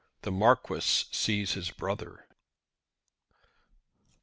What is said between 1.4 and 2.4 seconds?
HIS BROTHER.